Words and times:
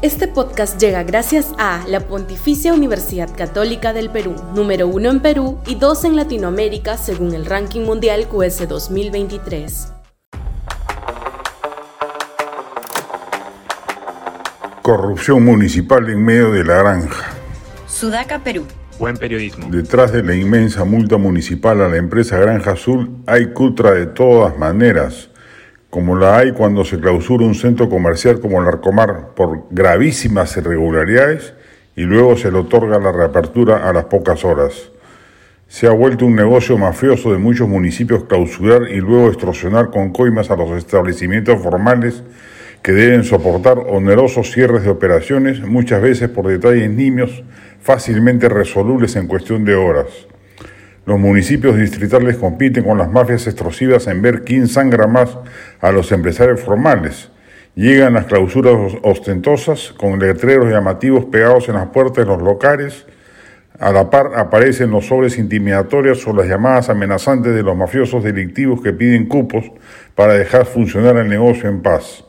Este 0.00 0.28
podcast 0.28 0.80
llega 0.80 1.02
gracias 1.02 1.52
a 1.58 1.84
la 1.88 1.98
Pontificia 1.98 2.72
Universidad 2.72 3.28
Católica 3.36 3.92
del 3.92 4.10
Perú, 4.10 4.36
número 4.54 4.86
uno 4.86 5.10
en 5.10 5.18
Perú 5.18 5.58
y 5.66 5.74
dos 5.74 6.04
en 6.04 6.14
Latinoamérica 6.14 6.96
según 6.96 7.34
el 7.34 7.44
ranking 7.44 7.80
mundial 7.80 8.28
QS 8.28 8.68
2023. 8.68 9.92
Corrupción 14.82 15.44
municipal 15.44 16.08
en 16.08 16.24
medio 16.24 16.52
de 16.52 16.62
la 16.62 16.76
granja. 16.76 17.34
Sudaca, 17.88 18.38
Perú. 18.44 18.66
Buen 19.00 19.16
periodismo. 19.16 19.66
Detrás 19.68 20.12
de 20.12 20.22
la 20.22 20.36
inmensa 20.36 20.84
multa 20.84 21.16
municipal 21.16 21.80
a 21.80 21.88
la 21.88 21.96
empresa 21.96 22.38
Granja 22.38 22.72
Azul 22.72 23.16
hay 23.26 23.52
cutra 23.52 23.94
de 23.94 24.06
todas 24.06 24.56
maneras 24.56 25.27
como 25.90 26.16
la 26.16 26.36
hay 26.36 26.52
cuando 26.52 26.84
se 26.84 27.00
clausura 27.00 27.46
un 27.46 27.54
centro 27.54 27.88
comercial 27.88 28.40
como 28.40 28.60
el 28.60 28.68
Arcomar 28.68 29.30
por 29.34 29.64
gravísimas 29.70 30.56
irregularidades 30.56 31.54
y 31.96 32.02
luego 32.02 32.36
se 32.36 32.52
le 32.52 32.58
otorga 32.58 32.98
la 32.98 33.10
reapertura 33.10 33.88
a 33.88 33.92
las 33.92 34.04
pocas 34.04 34.44
horas. 34.44 34.90
Se 35.66 35.86
ha 35.86 35.90
vuelto 35.90 36.26
un 36.26 36.36
negocio 36.36 36.78
mafioso 36.78 37.32
de 37.32 37.38
muchos 37.38 37.68
municipios 37.68 38.24
clausurar 38.24 38.90
y 38.90 39.00
luego 39.00 39.28
extorsionar 39.28 39.90
con 39.90 40.12
coimas 40.12 40.50
a 40.50 40.56
los 40.56 40.70
establecimientos 40.72 41.60
formales 41.62 42.22
que 42.82 42.92
deben 42.92 43.24
soportar 43.24 43.78
onerosos 43.78 44.52
cierres 44.52 44.84
de 44.84 44.90
operaciones, 44.90 45.60
muchas 45.60 46.00
veces 46.00 46.28
por 46.28 46.46
detalles 46.46 46.90
nimios, 46.90 47.42
fácilmente 47.80 48.48
resolubles 48.48 49.16
en 49.16 49.26
cuestión 49.26 49.64
de 49.64 49.74
horas. 49.74 50.06
Los 51.08 51.18
municipios 51.18 51.78
distritales 51.78 52.36
compiten 52.36 52.84
con 52.84 52.98
las 52.98 53.10
mafias 53.10 53.46
extrosivas 53.46 54.06
en 54.08 54.20
ver 54.20 54.44
quién 54.44 54.68
sangra 54.68 55.06
más 55.06 55.38
a 55.80 55.90
los 55.90 56.12
empresarios 56.12 56.60
formales. 56.60 57.30
Llegan 57.74 58.12
las 58.12 58.26
clausuras 58.26 58.74
ostentosas 59.02 59.94
con 59.96 60.18
letreros 60.18 60.70
llamativos 60.70 61.24
pegados 61.24 61.66
en 61.70 61.76
las 61.76 61.86
puertas 61.86 62.26
de 62.26 62.30
los 62.30 62.42
locales. 62.42 63.06
A 63.80 63.90
la 63.90 64.10
par 64.10 64.32
aparecen 64.36 64.90
los 64.90 65.06
sobres 65.06 65.38
intimidatorios 65.38 66.26
o 66.26 66.34
las 66.34 66.46
llamadas 66.46 66.90
amenazantes 66.90 67.54
de 67.54 67.62
los 67.62 67.74
mafiosos 67.74 68.22
delictivos 68.22 68.82
que 68.82 68.92
piden 68.92 69.28
cupos 69.28 69.64
para 70.14 70.34
dejar 70.34 70.66
funcionar 70.66 71.16
el 71.16 71.28
negocio 71.30 71.70
en 71.70 71.80
paz. 71.80 72.22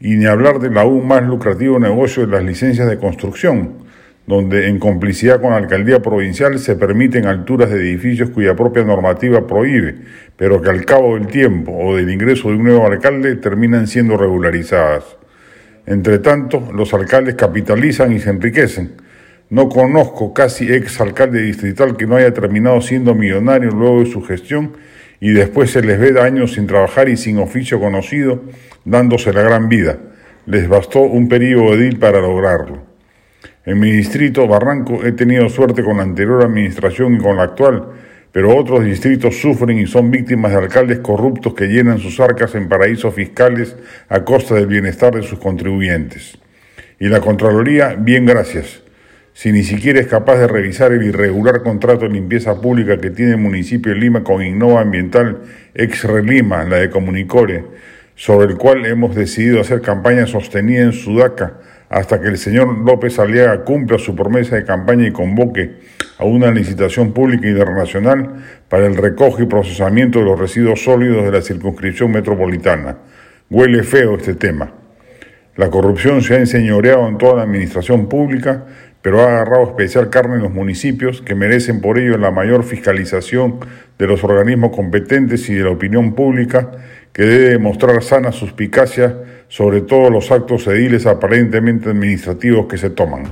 Y 0.00 0.16
ni 0.16 0.26
hablar 0.26 0.58
del 0.58 0.76
aún 0.76 1.08
más 1.08 1.22
lucrativo 1.22 1.78
negocio 1.78 2.26
de 2.26 2.32
las 2.32 2.44
licencias 2.44 2.90
de 2.90 2.98
construcción, 2.98 3.85
donde 4.26 4.66
en 4.68 4.78
complicidad 4.78 5.40
con 5.40 5.50
la 5.50 5.58
alcaldía 5.58 6.02
provincial 6.02 6.58
se 6.58 6.74
permiten 6.74 7.26
alturas 7.26 7.70
de 7.70 7.80
edificios 7.80 8.30
cuya 8.30 8.56
propia 8.56 8.84
normativa 8.84 9.46
prohíbe, 9.46 9.94
pero 10.36 10.60
que 10.60 10.70
al 10.70 10.84
cabo 10.84 11.14
del 11.14 11.28
tiempo 11.28 11.72
o 11.72 11.96
del 11.96 12.10
ingreso 12.10 12.48
de 12.48 12.56
un 12.56 12.64
nuevo 12.64 12.86
alcalde 12.86 13.36
terminan 13.36 13.86
siendo 13.86 14.16
regularizadas. 14.16 15.16
Entre 15.86 16.18
tanto, 16.18 16.68
los 16.74 16.92
alcaldes 16.92 17.36
capitalizan 17.36 18.12
y 18.12 18.18
se 18.18 18.30
enriquecen. 18.30 18.92
No 19.48 19.68
conozco 19.68 20.34
casi 20.34 20.72
ex 20.72 21.00
alcalde 21.00 21.42
distrital 21.42 21.96
que 21.96 22.06
no 22.06 22.16
haya 22.16 22.34
terminado 22.34 22.80
siendo 22.80 23.14
millonario 23.14 23.70
luego 23.70 24.00
de 24.00 24.10
su 24.10 24.22
gestión 24.22 24.72
y 25.20 25.30
después 25.30 25.70
se 25.70 25.82
les 25.82 26.00
ve 26.00 26.20
años 26.20 26.54
sin 26.54 26.66
trabajar 26.66 27.08
y 27.08 27.16
sin 27.16 27.38
oficio 27.38 27.78
conocido, 27.78 28.42
dándose 28.84 29.32
la 29.32 29.42
gran 29.42 29.68
vida. 29.68 29.98
Les 30.46 30.68
bastó 30.68 31.00
un 31.00 31.28
periodo 31.28 31.74
edil 31.74 32.00
para 32.00 32.20
lograrlo. 32.20 32.95
En 33.66 33.80
mi 33.80 33.90
distrito, 33.90 34.46
Barranco, 34.46 35.04
he 35.04 35.10
tenido 35.10 35.48
suerte 35.48 35.82
con 35.82 35.96
la 35.96 36.04
anterior 36.04 36.44
administración 36.44 37.16
y 37.16 37.18
con 37.18 37.36
la 37.36 37.42
actual, 37.42 37.84
pero 38.30 38.56
otros 38.56 38.84
distritos 38.84 39.40
sufren 39.40 39.76
y 39.80 39.88
son 39.88 40.12
víctimas 40.12 40.52
de 40.52 40.58
alcaldes 40.58 41.00
corruptos 41.00 41.52
que 41.52 41.66
llenan 41.66 41.98
sus 41.98 42.20
arcas 42.20 42.54
en 42.54 42.68
paraísos 42.68 43.12
fiscales 43.12 43.74
a 44.08 44.22
costa 44.22 44.54
del 44.54 44.68
bienestar 44.68 45.16
de 45.16 45.24
sus 45.24 45.40
contribuyentes. 45.40 46.38
Y 47.00 47.08
la 47.08 47.20
Contraloría, 47.20 47.96
bien 47.98 48.24
gracias. 48.24 48.84
Si 49.32 49.50
ni 49.50 49.64
siquiera 49.64 49.98
es 49.98 50.06
capaz 50.06 50.38
de 50.38 50.46
revisar 50.46 50.92
el 50.92 51.02
irregular 51.02 51.64
contrato 51.64 52.06
de 52.06 52.10
limpieza 52.12 52.60
pública 52.60 52.98
que 52.98 53.10
tiene 53.10 53.32
el 53.32 53.38
municipio 53.38 53.92
de 53.92 53.98
Lima 53.98 54.22
con 54.22 54.44
Innova 54.44 54.80
Ambiental, 54.80 55.42
ex 55.74 56.04
Relima, 56.04 56.62
la 56.62 56.76
de 56.76 56.88
Comunicore, 56.88 57.64
sobre 58.16 58.50
el 58.50 58.56
cual 58.56 58.84
hemos 58.86 59.14
decidido 59.14 59.60
hacer 59.60 59.82
campaña 59.82 60.26
sostenida 60.26 60.82
en 60.82 60.92
Sudaca, 60.92 61.58
hasta 61.88 62.20
que 62.20 62.28
el 62.28 62.38
señor 62.38 62.78
López 62.78 63.18
Aliaga 63.18 63.62
cumpla 63.62 63.98
su 63.98 64.16
promesa 64.16 64.56
de 64.56 64.64
campaña 64.64 65.06
y 65.06 65.12
convoque 65.12 65.76
a 66.18 66.24
una 66.24 66.50
licitación 66.50 67.12
pública 67.12 67.46
internacional 67.46 68.42
para 68.68 68.86
el 68.86 68.96
recoge 68.96 69.44
y 69.44 69.46
procesamiento 69.46 70.18
de 70.18 70.24
los 70.24 70.40
residuos 70.40 70.82
sólidos 70.82 71.24
de 71.24 71.30
la 71.30 71.42
circunscripción 71.42 72.10
metropolitana. 72.10 72.96
Huele 73.50 73.84
feo 73.84 74.16
este 74.16 74.34
tema. 74.34 74.72
La 75.54 75.70
corrupción 75.70 76.22
se 76.22 76.34
ha 76.34 76.38
enseñoreado 76.38 77.06
en 77.06 77.18
toda 77.18 77.36
la 77.36 77.42
administración 77.42 78.08
pública, 78.08 78.64
pero 79.02 79.20
ha 79.20 79.26
agarrado 79.26 79.68
especial 79.68 80.10
carne 80.10 80.36
en 80.36 80.42
los 80.42 80.52
municipios 80.52 81.22
que 81.22 81.34
merecen 81.34 81.80
por 81.80 81.98
ello 81.98 82.18
la 82.18 82.30
mayor 82.30 82.64
fiscalización 82.64 83.60
de 83.98 84.06
los 84.06 84.24
organismos 84.24 84.74
competentes 84.74 85.48
y 85.48 85.54
de 85.54 85.64
la 85.64 85.70
opinión 85.70 86.14
pública 86.14 86.72
que 87.16 87.22
debe 87.22 87.48
demostrar 87.52 88.02
sana 88.02 88.30
suspicacia 88.30 89.16
sobre 89.48 89.80
todos 89.80 90.10
los 90.10 90.30
actos 90.30 90.66
ediles 90.66 91.06
aparentemente 91.06 91.88
administrativos 91.88 92.66
que 92.66 92.76
se 92.76 92.90
toman. 92.90 93.24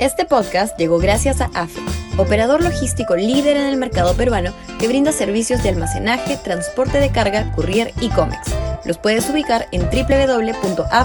Este 0.00 0.24
podcast 0.24 0.76
llegó 0.76 0.98
gracias 0.98 1.40
a 1.40 1.50
AFE, 1.54 1.80
operador 2.18 2.64
logístico 2.64 3.14
líder 3.14 3.58
en 3.58 3.66
el 3.66 3.76
mercado 3.76 4.16
peruano 4.16 4.52
que 4.80 4.88
brinda 4.88 5.12
servicios 5.12 5.62
de 5.62 5.68
almacenaje, 5.68 6.36
transporte 6.42 6.98
de 6.98 7.12
carga, 7.12 7.52
courier 7.52 7.92
y 8.00 8.08
cómics. 8.08 8.52
Los 8.84 8.98
puedes 8.98 9.30
ubicar 9.30 9.68
en 9.70 9.82
www.afe.pe. 9.82 11.04